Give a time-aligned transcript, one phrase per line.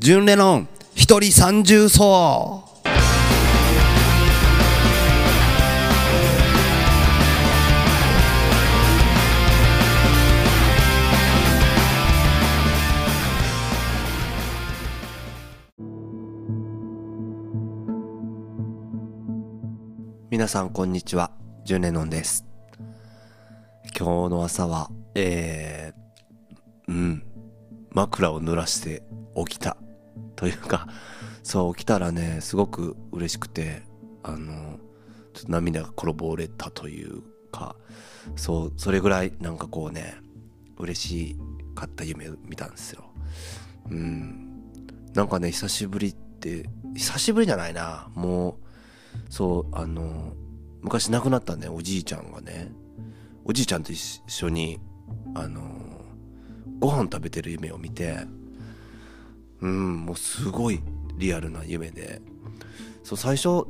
[0.00, 2.64] 純レノン一人三重奏
[20.30, 21.32] 皆さんこんにちは。
[21.64, 22.46] 純レノンです。
[23.98, 27.22] 今日の朝はえー、うん
[27.90, 29.02] 枕を濡らして
[29.34, 29.76] 起きた。
[30.38, 30.86] というか
[31.42, 33.82] そう起きたらねすごく嬉しくて
[34.22, 34.78] あの
[35.34, 37.74] ちょっと涙が転ぼれたというか
[38.36, 40.14] そうそれぐらいなんかこうね
[40.78, 41.36] 嬉し
[41.74, 43.04] かった夢を見たんですよ。
[43.90, 44.62] うん。
[45.12, 48.08] なんかね久しぶりって久しぶりじゃないな。
[48.14, 48.54] もう
[49.28, 50.34] そうあの
[50.82, 52.70] 昔亡くなったねおじいちゃんがね。
[53.44, 54.78] おじいちゃんと一緒に
[55.34, 55.62] あの
[56.78, 58.18] ご飯食べてる夢を見て
[59.60, 60.80] うんもうすごい
[61.16, 62.20] リアルな夢で
[63.02, 63.64] そう最初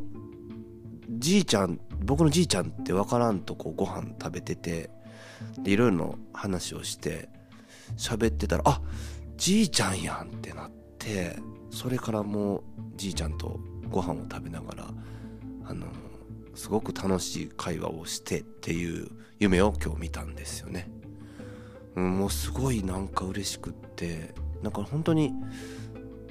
[1.09, 4.91] じいちゃん僕のじいちゃんって分からんとこうご飯食べてて
[5.63, 7.29] でいろいろな話をして
[7.97, 8.83] 喋ってたらあ
[9.37, 11.37] じいちゃんやんってなって
[11.71, 12.63] それからもう
[12.97, 14.89] じいちゃんとご飯を食べながら
[15.65, 15.87] あの
[16.55, 20.91] すごく楽しい会話をしてっていう夢を今日見たんですよね。
[21.95, 25.33] うん、もうすごいなんか嬉しくってなんか本当に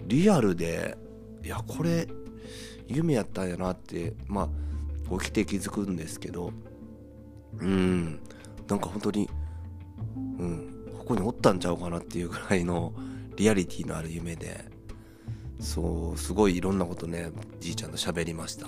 [0.08, 0.98] リアルで
[1.44, 2.08] いやこれ
[2.88, 4.50] 夢やったんやなってま
[5.10, 6.52] あ起きて気づくんですけど
[7.60, 8.20] うん。
[8.68, 9.30] なんか本当に
[10.40, 10.74] うん。
[10.98, 12.94] ここにおったんちゃうかなっていうぐらいの
[13.36, 14.66] リアリティのある夢で
[15.60, 18.68] そうすごいいろんなことねじいちゃんと喋りました。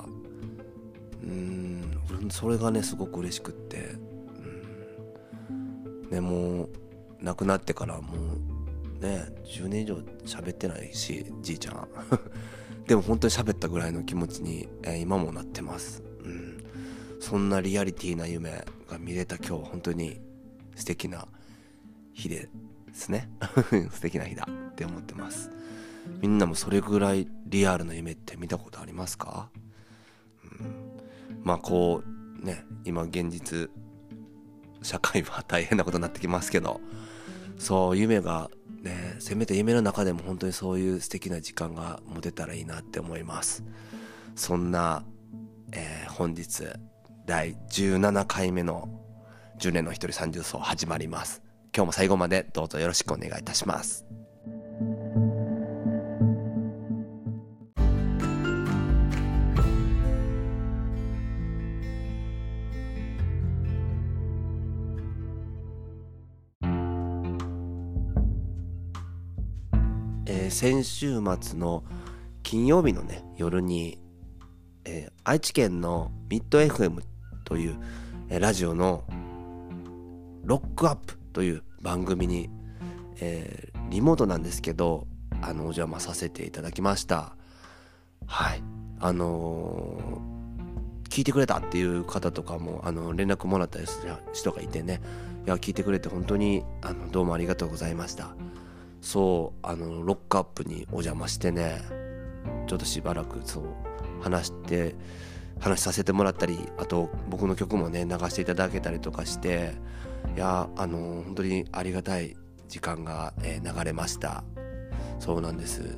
[1.23, 2.02] うん。
[2.30, 3.92] それがねすごく嬉しくって
[5.50, 6.10] うん。
[6.10, 6.70] ねもう
[7.22, 8.58] 亡くなってからもう
[9.00, 11.88] ね10年以上喋ってないしじいちゃん
[12.88, 16.02] でも本当に喋ったぐらいの気持ちに、えー、今もなってます。
[16.23, 16.64] うん。
[17.20, 20.20] そんなリアリティな夢が見れた今日本当に
[20.76, 21.27] 素敵な
[22.14, 22.49] 日で
[22.93, 23.30] すね。
[23.93, 25.52] 素敵な日だって思ってます。
[26.21, 29.49] みんなもそれぐらいリアルな夢って見たことありますか、
[30.43, 32.04] うん、まあこ
[32.42, 33.70] うね今現実
[34.81, 36.81] 社会は大変なことになってきますけど
[37.58, 38.49] そう夢が
[38.82, 43.64] ねせめて夢の中でも本当にそういう素敵な時間が持てたらいいなって思います。
[44.36, 45.04] そんな、
[45.72, 46.64] えー、本日
[47.26, 48.90] 第17回目の
[49.60, 51.42] 10年の一人三重奏始まります。
[51.76, 54.06] 今日も最後までどうぞよろしくお願いいたします。
[70.59, 71.86] 先週末の
[72.43, 73.97] 金曜日のね夜に、
[74.83, 77.02] えー、愛知県のミッド FM
[77.45, 77.77] という、
[78.27, 79.05] えー、ラジオの
[80.43, 82.49] ロックアップという番組に、
[83.21, 85.08] えー、リモートなんですけど
[85.42, 87.37] あのお邪魔させていただきました。
[88.27, 88.61] はい。
[88.99, 94.99] あのー、聞いてくれたっていう方とかもあの連絡もらったりする人がいてね。
[95.45, 98.36] いや聞いてくれて本当にあのどうもありがとうございました。
[99.02, 101.82] そうあのロックアップにお邪魔してね
[102.67, 103.64] ちょっとしばらくそう
[104.21, 104.95] 話して
[105.60, 109.73] 話させてもらったりあと僕の曲もね流していただけたりとかして
[110.36, 112.36] いやあの本当にありがたい
[112.67, 114.43] 時間が、えー、流れました。
[115.20, 115.98] そうなんです。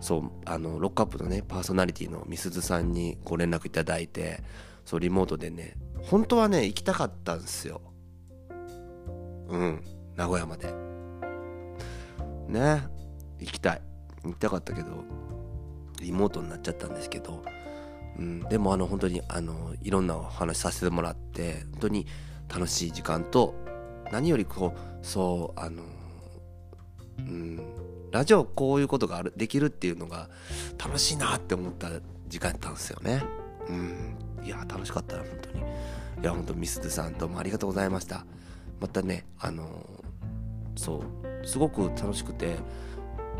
[0.00, 4.42] そうあのロックアップのねパーソナリティのみすずさんにご連絡いただいて
[4.84, 7.80] そうリモートでね本当はね行きたかったんですよ。
[9.48, 9.84] うん
[10.16, 10.91] 名古屋まで。
[12.52, 12.84] ね
[13.40, 13.82] 行きたい。
[14.24, 15.04] 行きたかったけど
[16.00, 17.42] リモートになっちゃったんですけど、
[18.18, 22.06] うん、でもあの本当にあのいろんなお話させてもらって本当に
[22.48, 23.54] 楽しい時間と
[24.10, 25.82] 何よりこうそうあの
[27.18, 27.60] うん
[28.10, 30.28] ラジオこういうことがあるできるっていうのが
[30.78, 31.88] 楽しいなって思った
[32.28, 33.24] 時間やったんですよね。
[33.68, 35.60] うんいや楽しかったな本当に。
[35.60, 38.26] いや本当ミスズさんどうもありがとうございました。
[38.80, 39.64] またねあの
[40.76, 42.56] そうすごく楽しくて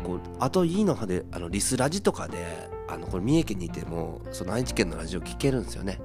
[0.03, 5.99] こうあといいのはであのリスラジとかであのこれ三重県にいてもその愛知県のラジオ聞けるんですよね。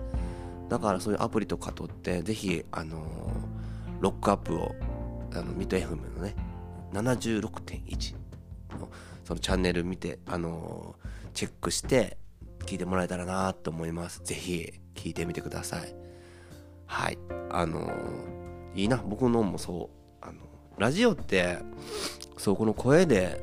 [0.69, 3.03] だからそういうアプリとか取ってぜひあの
[4.01, 4.75] ロックアップを
[5.33, 6.35] あのミッド FM のね
[6.93, 8.15] 76.1
[8.79, 8.89] の
[9.25, 10.97] そのチャンネル見てあの
[11.35, 12.19] チェックして
[12.67, 14.21] 聞いてもらえたらなと思います。
[14.25, 15.95] ぜひ聞いてみてください。
[16.87, 17.19] はい。
[17.51, 17.91] あの
[18.75, 18.99] いいな。
[18.99, 19.91] 僕のもそ
[20.23, 20.48] うあの
[20.79, 21.59] ラジオって
[22.37, 23.41] そうこの声で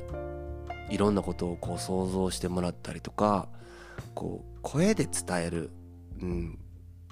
[0.90, 3.48] いろんなことをこう想像してもらったりとか
[4.14, 5.72] こう声で伝える、
[6.22, 6.60] うん、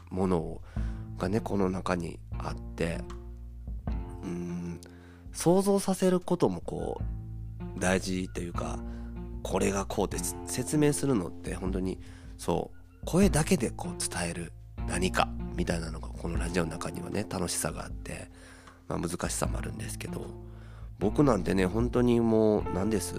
[0.09, 0.61] もの
[1.17, 2.99] がねこの中にあって
[4.23, 4.79] うん
[5.33, 7.01] 想像させることもこ
[7.77, 8.79] う大事というか
[9.41, 10.17] これがこうって
[10.47, 11.99] 説明するのって本当に
[12.37, 14.53] そう声だけでこう伝える
[14.87, 18.29] 何かみたいなのがこのラジオの中にはね楽しさがあって、
[18.87, 20.25] まあ、難しさもあるんですけど
[20.99, 23.15] 僕なんてね本当にもう何です？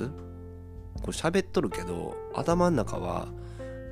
[1.02, 3.28] これ喋っとるけど頭の中は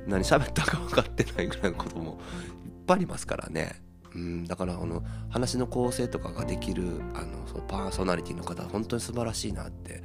[0.07, 2.19] 何喋ったか分かってないぐらいのことも
[2.65, 3.81] いっぱいありますからね。
[4.15, 10.03] うん、だからあの話の構成とかができるあのそのパーソナリティの方本当に素晴らしいなって、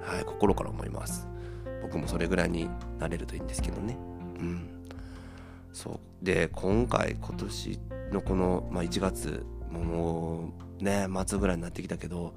[0.00, 1.28] はい、心から思います。
[1.82, 2.68] 僕もそれぐらいに
[2.98, 3.96] なれるといいんですけどね。
[4.38, 4.68] うん。
[5.72, 6.24] そう。
[6.24, 7.80] で今回今年
[8.12, 12.34] のこの、まあ、1月もうね末ぐらいになってきたけど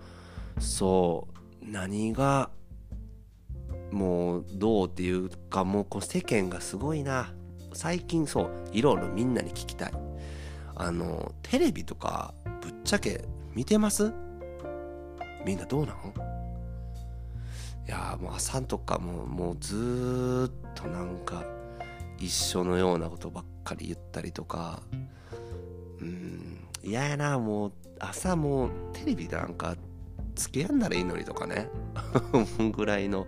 [0.59, 1.27] そ
[1.61, 2.49] う何が
[3.91, 7.33] もうどうっていうかもうこう世間がすごいな。
[7.73, 9.93] 最近そういろいろみんなに聞きたい。
[10.75, 14.13] あのテレビとかぶっちゃけ見てます？
[15.45, 16.13] みんなどうなの？
[17.87, 21.45] いやもう朝とかももうずっとなんか
[22.19, 24.81] 一緒のようなことばっかり言ったりとか。
[26.01, 26.66] うん。
[26.83, 29.75] 嫌やなもう朝もうテレビなんか
[30.35, 31.69] 付き合んだらいいのにとかね。
[32.75, 33.25] ぐらいの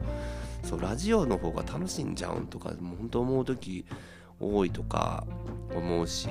[0.64, 3.86] そうラジオの方が楽しんじゃうんとかもう本当思う時
[4.40, 5.26] 多いとか
[5.76, 6.30] 思うし。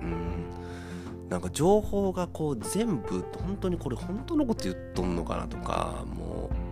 [0.00, 0.46] うん。
[1.28, 6.66] なんか情報がこう全部本当にこれ本当のこと言っとんのかなとかもう。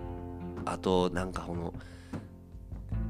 [0.66, 1.74] あとなんかこの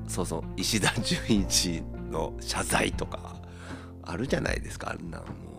[0.09, 3.37] そうそう石田純一の謝罪とか
[4.03, 5.54] あるじゃないですかあんなんもう。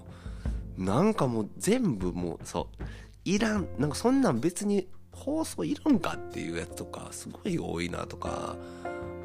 [0.78, 2.84] なんかもう全部もうそう
[3.24, 8.56] いらんなんかそんなん別に放送いるんかっていうやつとかすごい多いなとか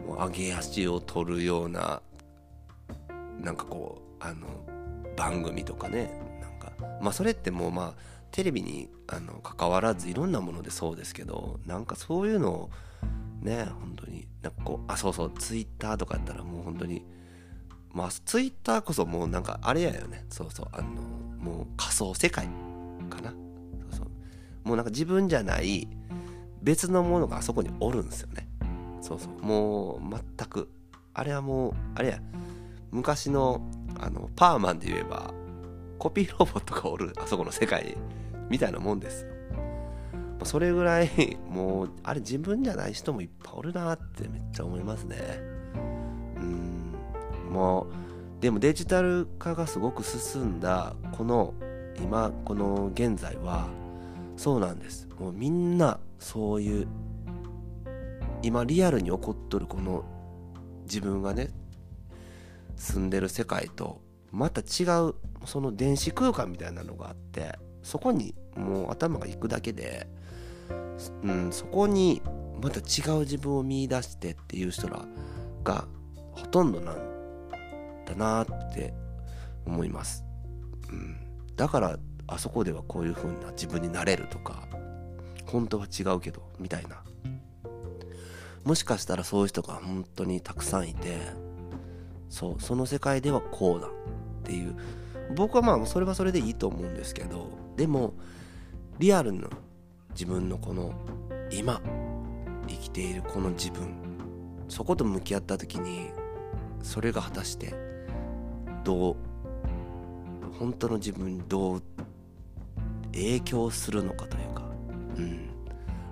[0.06, 2.00] もう上げ足を取るような
[3.40, 4.46] なんかこうあの
[5.16, 6.10] 番組とかね
[6.40, 12.70] なんかまあそれってもうまあテレビにあの関わらずいろんなものでそうですけどなんかそういうのを
[13.42, 17.04] ね本当になんかこうあそうそうツイッターとかやったらもう本当に
[17.92, 20.24] まあツイッターこそもうなんかあれやよね。
[20.30, 20.88] そうそうあの
[21.38, 22.46] もう仮想世界
[23.08, 23.30] かな。
[23.30, 24.08] そうそう。
[24.64, 25.88] もうなんか自分じゃない
[26.62, 28.48] 別のものがあそこにおるんですよね。
[29.00, 29.44] そうそう。
[29.44, 30.68] もう全く。
[31.14, 32.20] あれはもうあれや。
[32.90, 33.60] 昔の
[33.98, 35.32] あのパーマンで言えば
[35.98, 37.96] コピーロボットがおるあそこの世界
[38.48, 39.30] みたいなもんですよ。
[40.44, 45.16] それぐらいもうあれ自分じゃない人もいっぱいおるなってめっちゃ思いますね。
[46.36, 46.79] うん。
[47.50, 47.86] も
[48.40, 51.54] でもデジタル化がすごく進んだこの
[52.02, 53.68] 今この現在は
[54.36, 55.06] そうなんです。
[55.18, 56.88] もうみんなそういう
[58.42, 60.04] 今リアルに起こっとるこの
[60.84, 61.50] 自分がね
[62.76, 64.00] 住んでる世界と
[64.32, 65.14] また違う
[65.44, 70.06] その電子空間みたいなのがあってそこにもう頭が行くだけで、
[71.22, 72.22] うん、そこに
[72.62, 75.04] また違う自分を見いだしてっていう人ら
[75.64, 75.86] が
[76.32, 77.09] ほとんどなん
[78.14, 78.94] だなって
[79.66, 80.24] 思います、
[80.90, 81.16] うん、
[81.56, 84.68] だからあそこではこういう風な自分になれるとか
[85.46, 87.02] 本当は違うけどみたいな。
[88.62, 91.18] もしかしたらそういう人が本当にたくさんいて
[92.28, 93.90] そうその世界ではこうだっ
[94.44, 94.76] ていう。
[95.34, 98.14] 僕はまあそれはそれでいいと思うんですけどでも
[98.98, 99.48] リアルな
[100.10, 100.92] 自分のこの
[101.52, 101.80] 今
[102.68, 103.94] 生きているこの自分
[104.68, 106.10] そこと向き合った時に
[106.82, 107.74] それが果たして
[108.84, 109.16] どう
[110.58, 111.82] 本当の自分にどう
[113.12, 114.62] 影響するのかというか、
[115.16, 115.50] うん、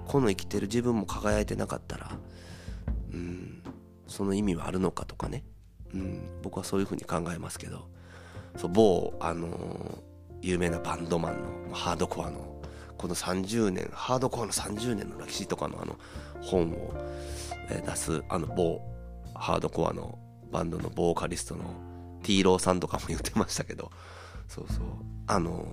[0.07, 2.11] この生きてる自分も輝いてなかったら、
[3.13, 3.63] うん、
[4.07, 5.45] その意味はあるのかとかね、
[5.95, 7.89] うん、僕はそういうふうに考えますけど。
[8.59, 9.99] そう某、あのー、
[10.43, 12.61] 有名なバンドマンのハードコアの
[12.97, 15.97] この30年ハードコアの30年の歴史とかのあの
[16.41, 16.95] 本を、
[17.71, 18.81] え出すあの某
[19.35, 20.19] ハードコアの
[20.51, 21.65] バンドのボーカリストの
[22.23, 23.91] ティーローさんとかも言ってましたけど。
[24.49, 24.87] そうそう。
[25.27, 25.67] あの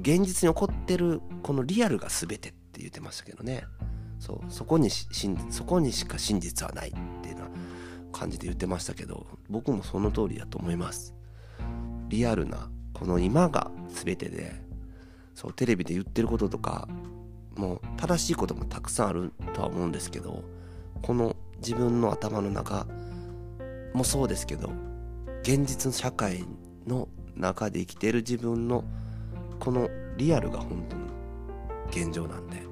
[0.00, 3.64] 現実に起こってるこのリアルが全てって言ってましたけどね。
[4.18, 5.06] そうそこにし
[5.50, 11.14] そこにしか真実はないっていうような感じで言ってましたけど僕もその通りだと思います。
[12.08, 14.54] リアルなこの今が全てで
[15.34, 16.88] そうテレビで言ってることとか
[17.56, 20.42] もう正しいこともたくさんあるとは思うんですけど
[21.02, 22.86] この自分の頭の中
[23.92, 24.70] もそうですけど
[25.46, 26.44] 現実社会
[26.88, 28.82] の中で生きている自分の
[29.60, 31.04] このリアルが本当の
[31.88, 32.62] 現状なんで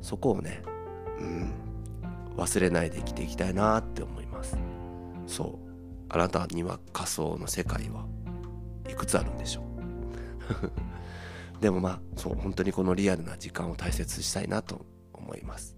[0.00, 0.62] そこをね、
[1.18, 1.52] うん
[2.36, 4.56] 忘れないで生きていきたいなって思います。
[5.26, 5.70] そう。
[6.08, 8.06] あなたには仮想の世界は
[8.88, 9.62] いくつあるんでしょ
[10.62, 10.72] う？
[11.60, 15.76] でもまあそう本当にこのリアルな時間を大切にしたいなと思います。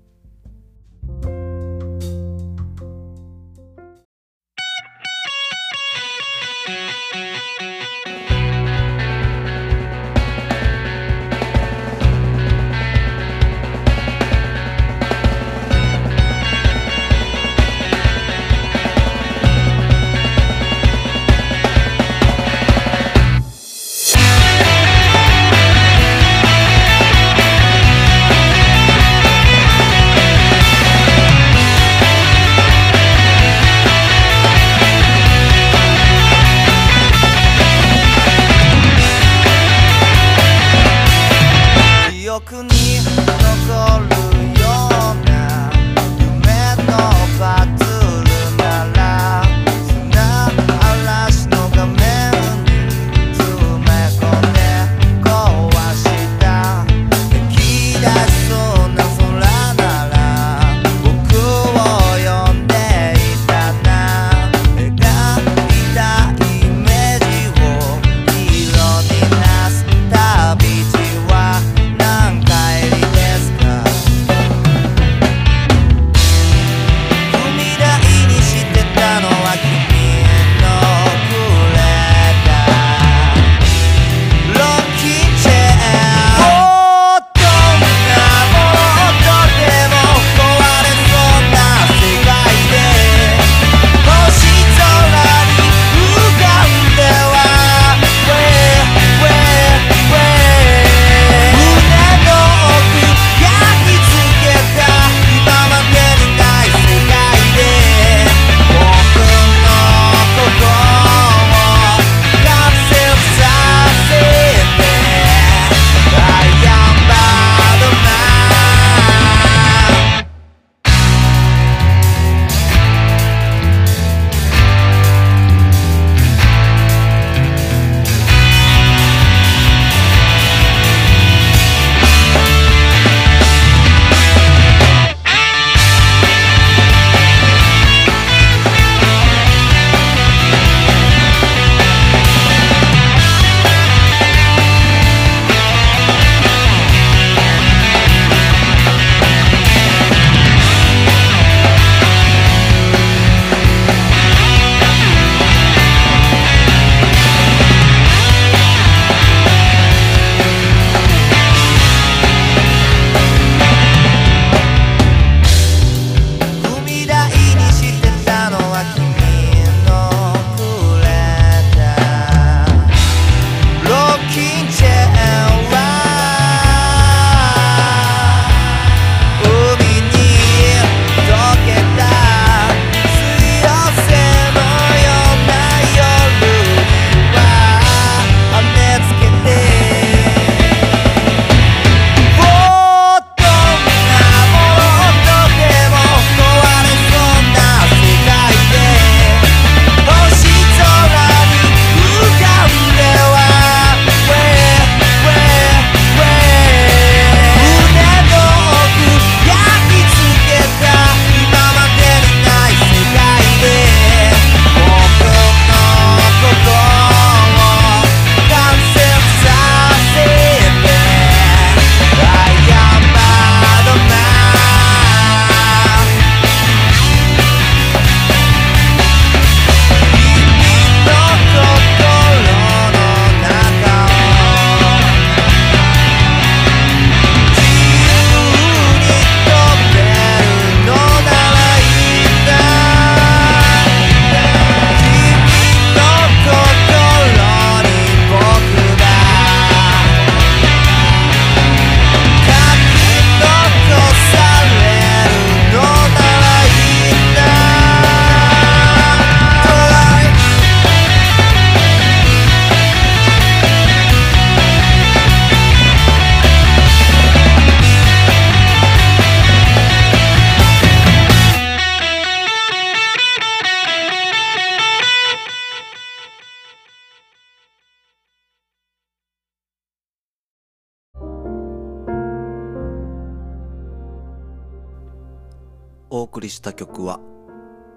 [286.33, 287.21] 送りした曲は、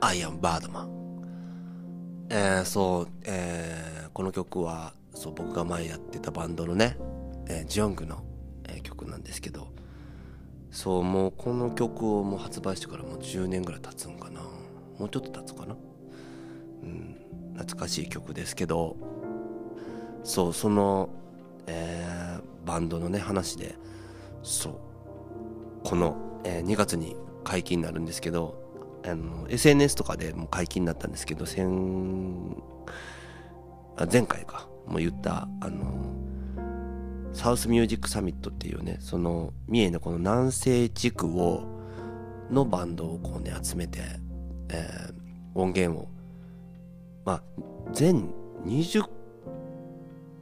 [0.01, 0.89] I am Birdman。
[2.29, 6.97] えー、そう、えー、この曲は、そう、僕が前やってたバンドのね、
[7.47, 8.25] えージオングの、
[8.67, 9.69] えー曲なんですけど、
[10.69, 14.41] そう、もうこの曲をもう発売してからもう10年ぐらい経つんかな。
[14.41, 15.77] もうちょっと経つかな。
[16.83, 17.15] うん、
[17.53, 18.97] 懐かしい曲ですけど、
[20.25, 21.07] そう、その、
[21.67, 23.75] えーバンドのね、話で、
[24.43, 24.73] そう、
[25.85, 28.61] この、えー2月に解禁になるんですけど
[29.05, 31.65] あの SNS とかでも解禁になったんですけど先
[33.95, 36.13] あ前回かもう言ったあの
[37.31, 41.63] サウスミュージックサミットっていうねその三重のこの南西地区を
[42.51, 43.99] のバンドをこうね集めて、
[44.69, 45.25] えー
[45.55, 46.09] 音源を
[47.23, 47.43] まあ
[47.93, 48.29] 全
[48.65, 49.03] 20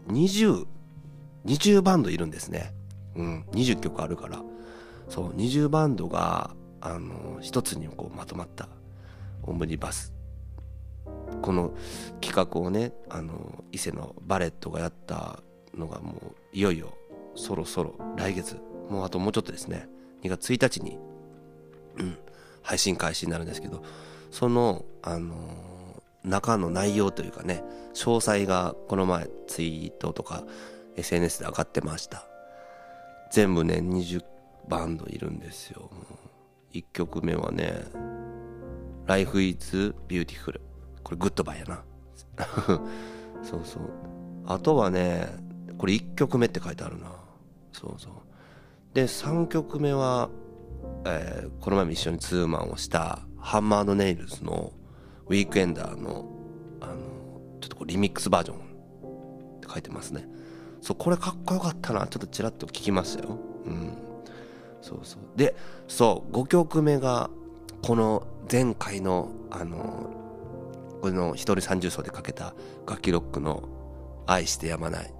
[0.08, 0.66] 20
[1.46, 2.74] 20バンドいるんですね。
[3.16, 4.42] うん20曲あるから。
[5.10, 6.56] そう20バンドが
[6.86, 8.68] あの一つにこうまとまった
[9.44, 10.14] オムニバス
[11.42, 11.74] この
[12.20, 15.40] 企画をねあの伊勢のバレットがやった
[15.74, 16.94] のがもういよいよ
[17.36, 18.60] そろそろ来月
[18.90, 19.88] もうあともうちょっとですね
[20.24, 21.00] 2月1日に、
[22.00, 22.18] うん、
[22.62, 23.82] 配信開始になるんですけど
[24.30, 25.36] そのあの
[26.26, 27.64] 中の内容というかね
[27.94, 30.44] 詳細がこの前ツイートとか
[30.98, 32.26] SNS で上がってました
[33.32, 34.22] 全部ね20
[34.68, 35.82] バンドいるんですよ。
[35.82, 36.23] もう
[36.74, 37.86] 1曲目はね、
[39.06, 40.60] Life is Beautiful。
[41.04, 41.84] これグッドバイやな。
[43.44, 43.84] そうそう。
[44.46, 45.28] あとはね、
[45.78, 47.12] これ1曲目って書いてあるな。
[47.72, 48.14] そうそう。
[48.94, 50.30] で、3曲目は、
[51.06, 54.74] えーこの前も一緒にツーマンをしたハンマードネイルズの
[55.28, 56.26] ウィークエンダーの、
[56.82, 56.96] あの、
[57.62, 60.28] ちょっとこうリミックスバージョンって書いてますね。
[60.82, 62.08] そう、これかっこよかったな。
[62.08, 63.38] ちょっとちらっと聞きましたよ。
[63.66, 63.98] うん。
[64.84, 65.22] そうそう。
[65.38, 65.56] で
[65.88, 67.30] そう5曲目が
[67.82, 70.10] この前回のあの
[71.02, 72.54] この一人三重奏でかけた
[72.88, 73.64] 楽器ロックの
[74.28, 75.14] 「愛してやまない」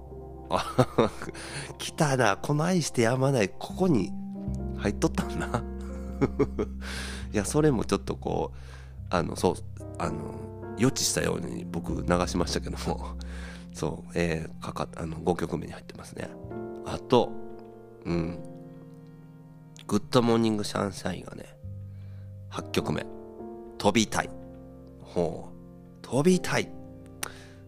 [0.50, 1.10] あ
[1.78, 2.36] 来たな。
[2.36, 4.12] この「愛してやまない」ここに
[4.76, 5.64] 入っとったんな。
[7.32, 8.58] いやそれもちょっとこう
[9.10, 9.54] あのそう
[9.98, 10.34] あの
[10.78, 13.16] 予知したように僕流しましたけども。
[13.72, 16.28] そうえー、かかあの5曲目に入ってますね。
[16.86, 17.32] あと
[18.04, 18.53] うん。
[19.86, 21.44] グッドモーニングサンシャインがね、
[22.50, 23.04] 8曲目。
[23.78, 24.30] 飛びたい。
[25.02, 26.06] ほう。
[26.06, 26.68] 飛びたい。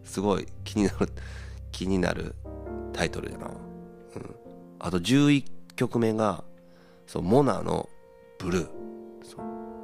[0.04, 1.08] すごい気になる、
[1.72, 2.34] 気になる
[2.92, 3.46] タイトルだな。
[3.48, 4.36] うん。
[4.78, 6.44] あと11曲目が、
[7.06, 7.88] そう、モナの
[8.38, 8.68] ブルー。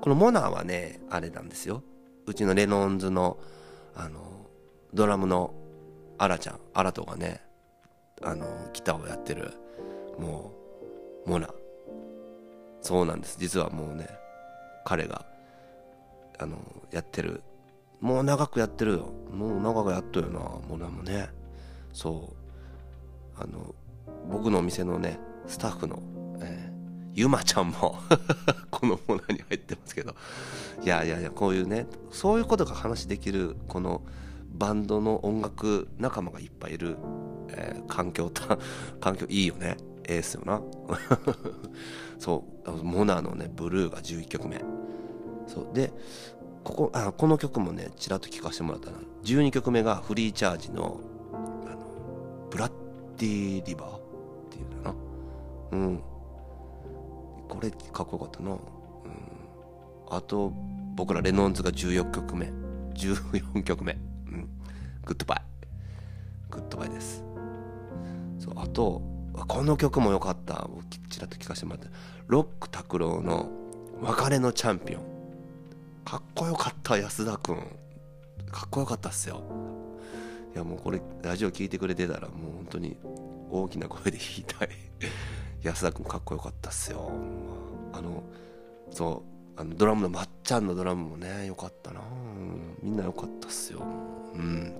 [0.00, 1.82] このモナはね、あれなんですよ。
[2.26, 3.38] うちのレノンズの、
[3.94, 4.46] あの、
[4.94, 5.54] ドラムの
[6.18, 7.42] アラちゃん、アラトがね、
[8.22, 9.52] あの、ギターをやってる、
[10.18, 10.52] も
[11.26, 11.48] う、モナ。
[12.82, 13.36] そうなんです。
[13.38, 14.08] 実はもうね
[14.84, 15.24] 彼が
[16.38, 16.58] あの
[16.90, 17.42] やってる
[18.00, 19.12] もう長くやってるよ。
[19.32, 20.40] もう長くやっとるよな。
[20.40, 21.28] もうなんもね
[21.92, 22.32] そ
[23.38, 23.40] う。
[23.40, 23.74] あの
[24.30, 26.02] 僕のお店のねスタッフの、
[26.40, 26.72] えー
[27.14, 27.96] ゆまちゃんも
[28.70, 30.14] このモナに入ってますけど。
[30.82, 34.00] いやいやいやこういうねそういうことが話できるこの
[34.48, 36.96] バンドの音楽仲間がいっぱいいる、
[37.50, 38.58] えー環境た
[38.98, 39.76] 環境いいよね。
[40.08, 40.60] ええっすよな。
[42.18, 42.84] そう。
[42.84, 44.62] モナのねブルーが11曲目。
[45.46, 45.68] そう。
[45.72, 45.92] で
[46.64, 48.98] ここあこの曲もねちらっと聴かせてもらったな。
[49.24, 51.00] 12曲目がフリーチャージの
[51.32, 51.78] あの
[52.50, 52.72] ブラッ
[53.18, 54.00] ディリバーっ
[54.50, 54.94] ていうのかな。
[55.72, 56.02] うん。
[57.48, 58.50] これかっこよかったな。
[58.50, 58.58] うん。
[60.10, 60.52] あと
[60.94, 62.52] 僕らレノンズが14曲目。
[62.94, 63.92] 14曲目。
[64.26, 64.48] うん。
[65.04, 65.42] グッドバイ。
[66.50, 67.24] グッドバイです。
[68.38, 68.54] そう。
[68.56, 69.02] あと
[69.34, 70.68] この曲も良かった。
[70.68, 71.88] 僕ちらっと聞かせてもらって。
[72.26, 73.50] ロック拓郎の
[74.00, 75.02] 「別れのチャンピオン」
[76.04, 77.56] かっこよかった安田君。
[78.50, 79.42] かっこよかったっすよ。
[80.54, 82.96] いやもうこれラジオ聞いてくれてたらもう本当に
[83.50, 84.68] 大きな声で言いたい。
[85.62, 87.10] 安田君かっこよかったっすよ。
[87.92, 88.22] あの
[88.90, 89.22] そ
[89.56, 92.00] うあのドラムのまっちゃんのドラムもねよかったな。
[92.82, 93.82] みんなよかったっすよ。
[94.34, 94.74] うん。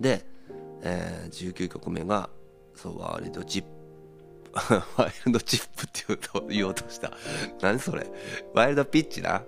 [0.00, 0.24] で、
[0.82, 2.28] えー19曲目が
[2.74, 3.68] そうワイルドチップ。
[5.00, 7.12] ワイルドチップって言うと言おうとした。
[7.60, 8.06] 何それ？
[8.54, 9.42] ワイルドピッチな？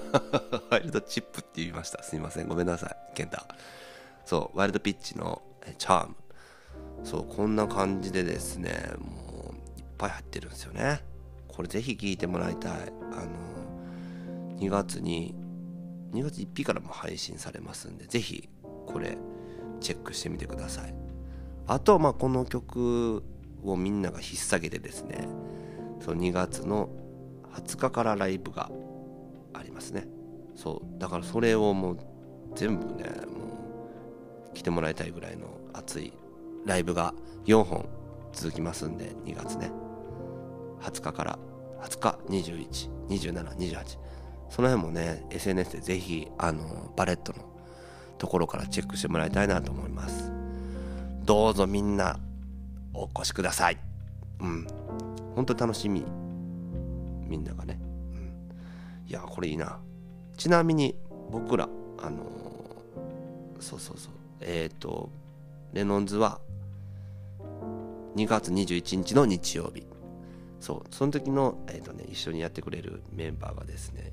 [0.70, 2.02] ワイルドチップって言いました。
[2.02, 2.48] すいません。
[2.48, 3.14] ごめんなさい。
[3.14, 3.42] 健太。
[4.24, 5.42] そうワイルドピッチの
[5.76, 6.14] チャーム。
[7.04, 11.02] そうこんな感じでですねもういっぱい入ってるんですよね。
[11.46, 12.72] これぜひ聴いてもらいたい。
[13.12, 15.34] あの2月に
[16.12, 18.48] 2月1日からも配信されますんでぜひ
[18.86, 19.18] これ
[19.80, 20.94] チェックしてみてください。
[21.68, 23.22] あとまあこの曲
[23.62, 25.28] をみんなが引っ提げてですね
[26.00, 26.88] そう2月の
[27.52, 28.70] 20日からライブが
[29.52, 30.06] ありますね。
[30.54, 31.98] そうだからそれをもう
[32.54, 36.12] 全部ねもう来てもらいたいぐらいの熱い
[36.64, 37.14] ライブが
[37.46, 37.88] 4本
[38.32, 39.70] 続きますんで2月ね。
[40.80, 41.38] 20日から
[41.82, 42.18] 20日
[43.08, 43.98] 212728
[44.48, 47.44] その辺もね SNS でぜひあのバレットの
[48.16, 50.37] ところからチェックしてもらいたいなと思います。
[51.28, 52.18] どうぞみんな
[52.94, 53.76] お越しください。
[54.40, 54.66] うん。
[55.34, 56.02] 本当楽しみ。
[57.26, 57.78] みんながね、
[58.14, 58.50] うん、
[59.06, 59.78] いやこれいいな。
[60.38, 60.96] ちなみに
[61.30, 64.12] 僕らあのーそうそうそう。
[64.40, 65.10] えっ、と
[65.74, 66.40] レノンズは
[68.16, 69.84] 2月21日の日曜日。
[70.60, 70.82] そう。
[70.90, 74.10] その時の、えーとね、一緒にやってくれるメンバーがですねいっ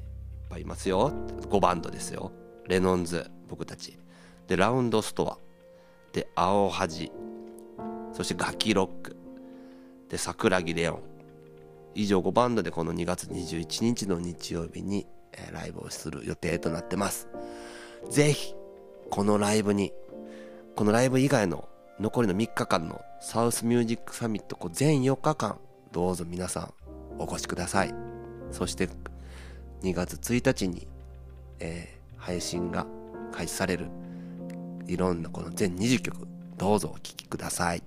[0.49, 1.13] ぱいいますよ。
[1.49, 2.33] 5バンドですよ。
[2.67, 3.97] レノンズ僕たち。
[4.47, 5.44] でラウンドストア。
[6.15, 7.11] で青恥
[8.13, 9.17] そしてガキロック
[10.07, 11.03] で桜木レオン。
[11.93, 17.27] 以上5バンドでこの2月21日の日曜日に、えライブをする予定となってます。
[18.09, 18.53] ぜひ
[19.09, 19.91] このライブに
[20.77, 21.67] このライブ以外の
[21.99, 25.57] 残りの3日間のサウスミュージックサミットこう全4日間
[25.91, 26.73] どうぞ皆さん
[27.19, 27.93] お越しください。
[28.51, 28.87] そして
[29.81, 30.87] 2月1日に、
[31.59, 32.87] えー配信が
[33.31, 33.87] 開始される
[34.87, 37.83] いろんなこの全20曲どうぞお聴きください。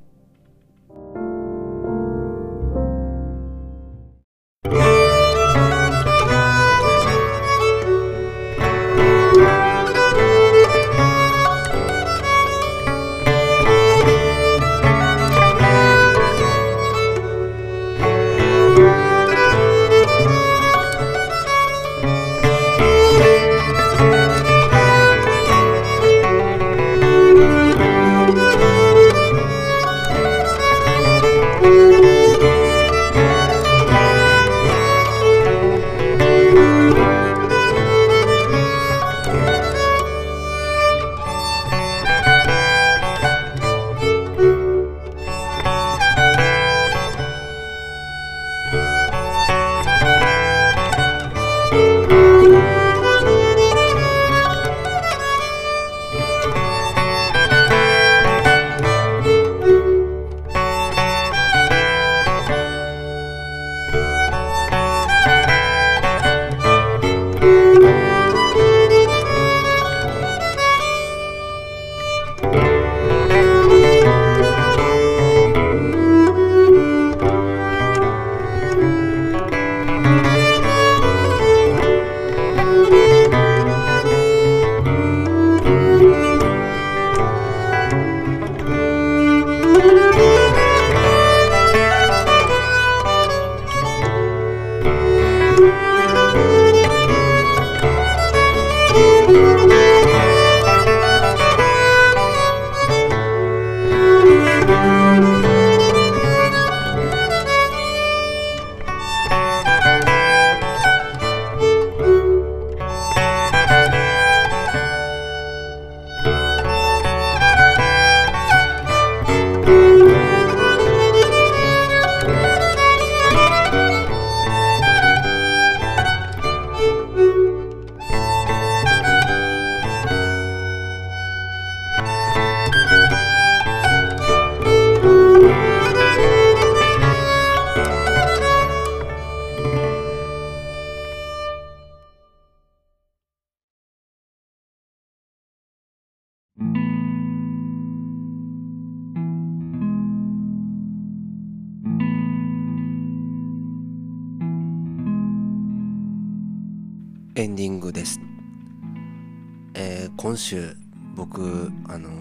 [160.38, 160.77] 週
[161.14, 162.12] 僕あのー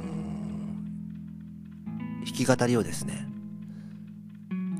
[2.25, 3.25] 弾き語りをですね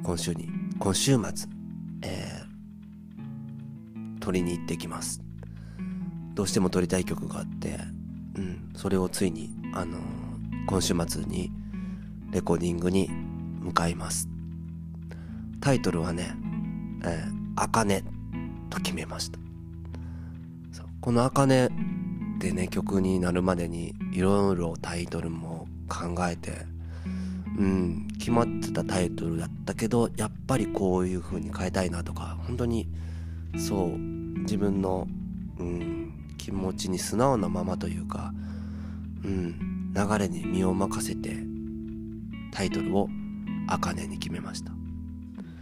[0.04, 1.50] 今週に今週末、
[2.04, 2.48] えー
[4.20, 5.22] 撮りに行ってきます。
[6.34, 7.80] どうしても撮りたい曲があって、
[8.36, 10.02] うん、それをついにあのー
[10.68, 11.50] 今週末に
[12.32, 13.10] レコーディングに
[13.62, 14.28] 向かいます。
[15.62, 16.36] タイトルはね、
[17.06, 18.04] えー、あかね
[18.70, 19.40] と決めました。
[21.00, 21.32] この「あ
[22.40, 26.66] かね」曲になるまでにいろいろタイトルも考えて
[27.58, 32.88] うん決まってたタイトルだったけどやっぱりこういう風に変えたいなとか本当に
[33.58, 35.08] そう自分の、
[35.60, 38.32] うん、気持ちに素直なままというか、
[39.24, 41.36] うん、流れに身を任せて
[42.52, 43.10] タイトルを
[43.68, 44.72] 「あかね」に決めました。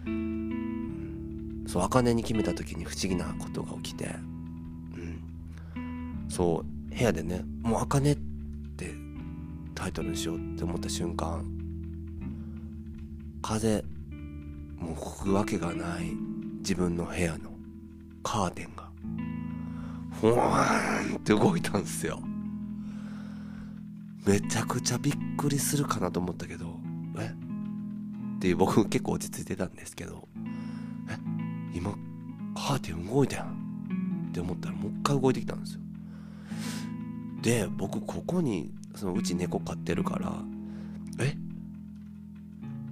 [0.07, 4.34] うんそう茜に決めた時に不思議なことが起きてうん
[6.35, 8.15] そう部屋でね「もう茜」っ
[8.75, 8.93] て
[9.73, 11.45] タイトルにしようって思った瞬間
[13.41, 13.85] 風
[14.77, 16.11] もう吹くわけがない
[16.57, 17.51] 自分の部屋の
[18.21, 18.91] カーテンが
[20.19, 22.21] ふわーんって動いたんですよ。
[24.25, 26.81] めちゃくちゃびっくりするかなと思ったけど
[27.17, 27.33] え？
[28.37, 30.27] っていう僕結構落ち着いてたんですけど
[31.09, 31.17] え？
[31.77, 31.91] 今
[32.55, 35.84] カーテン動いたやんって思ったらもう一回動いてきたんですよ。
[37.45, 40.33] で僕ここにそのうち猫飼ってるから
[41.19, 41.37] え？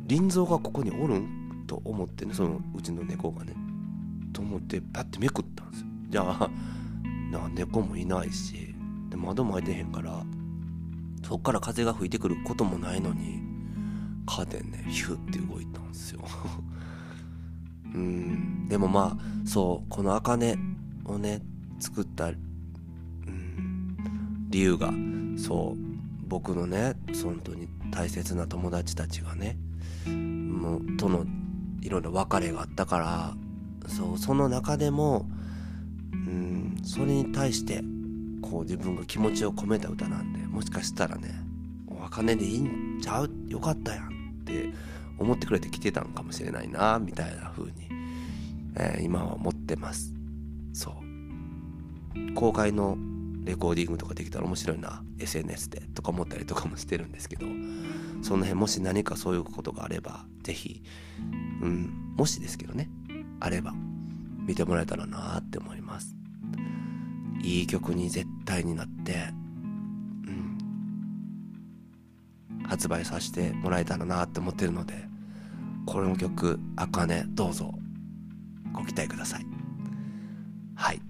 [0.07, 1.63] 林蔵がここにおるん？
[1.65, 3.55] と思ってねそのうちの猫がね。
[4.31, 5.87] と思ってパッてめくったんですよ。
[6.07, 6.51] じゃあ
[7.31, 8.75] な猫もいないし
[9.09, 10.23] で窓も開いてへんから
[11.27, 13.41] そっから風が吹いてくることもないのに
[14.27, 16.21] カーテンねヒュッて動いたんですよ。
[17.95, 18.67] うん。
[18.67, 20.55] でもまあそうこの茜
[21.05, 21.41] をね
[21.79, 22.31] 作った、
[24.53, 24.93] 理由が。
[25.37, 25.83] そう。
[26.25, 29.55] 僕のね本当に大切な友達たちがね
[30.07, 31.25] もうとの
[31.81, 33.35] いろいろ別れがあったから
[33.87, 35.27] そうその中でも、
[36.11, 37.83] うん、それに対して
[38.41, 41.29] こう自分が気持ちを込めた歌なんでもしかしたらね
[41.87, 43.29] 「お茜でいいんちゃう？
[43.47, 44.07] よかったやん」
[44.41, 44.73] って
[45.19, 47.89] 思ってくれて来てたんかもしれないなみたいな風に、
[48.75, 50.15] えー今は思ってます。
[50.73, 52.33] そう。
[52.33, 52.97] 公開の
[53.43, 57.45] レコーディングとかできたら面白いな SNS でとか思ったりとかもしてるんですけど
[58.21, 60.81] その辺もし何かそういうことがあれば是非
[61.61, 62.89] うんもしですけどね
[63.39, 63.73] あれば
[64.45, 66.15] 見てもらえたらなって思います。
[67.41, 69.13] いい曲に絶対になって
[70.27, 70.57] うん
[72.65, 74.93] 発売させてもらえたらなって思ってるので
[75.85, 77.73] この曲「あかね」どうぞ
[78.71, 79.45] ご期待ください。
[80.75, 81.01] はい。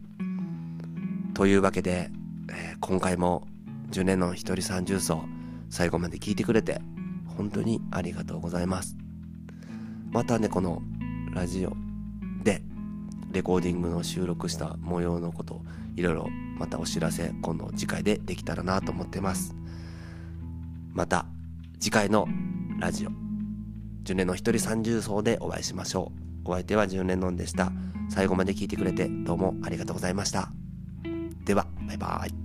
[1.33, 2.11] というわけで、
[2.49, 3.47] えー今回も
[3.91, 5.23] 10年の一人三重奏
[5.69, 6.81] 最後まで聞いてくれて
[7.37, 8.97] 本当にありがとうございます。
[10.11, 10.81] またねこの
[11.33, 11.73] ラジオ
[12.43, 12.61] で
[13.31, 15.61] レコーディングの収録した模様のこと
[15.95, 16.27] いろいろ
[16.59, 19.55] またお知らせ今度次回でできたらなと思ってます。
[20.91, 21.25] また
[21.79, 22.27] 次回の
[22.79, 23.09] ラジオ
[24.03, 26.11] 10年の一人三重奏でお会いしましょ
[26.45, 26.49] う。
[26.49, 27.71] お相手は10年のんでした。
[28.09, 30.51] 最後まで聞いてくれてどうもありがとうございました。
[31.45, 31.72] では。
[31.93, 32.42] バイバイ